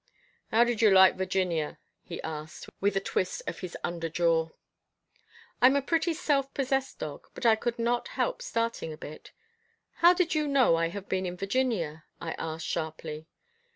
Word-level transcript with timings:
"How 0.51 0.63
did 0.63 0.81
you 0.81 0.89
like 0.89 1.13
Virginia?" 1.15 1.77
he 2.01 2.19
asked, 2.23 2.67
with 2.79 2.95
a 2.95 2.99
twist 2.99 3.43
of 3.45 3.59
his 3.59 3.77
under 3.83 4.09
jaw. 4.09 4.49
I'm 5.61 5.75
a 5.75 5.81
pretty 5.83 6.15
self 6.15 6.51
possessed 6.55 6.97
dog, 6.97 7.27
but 7.35 7.45
I 7.45 7.55
could 7.55 7.77
not 7.77 8.07
help 8.17 8.41
starting 8.41 8.91
a 8.91 8.97
bit. 8.97 9.29
"How 9.97 10.15
did 10.15 10.33
you 10.33 10.47
know 10.47 10.75
I 10.75 10.87
have 10.87 11.07
been 11.07 11.27
in 11.27 11.37
Virginia?" 11.37 12.05
I 12.19 12.31
asked 12.39 12.65
sharply. 12.65 13.27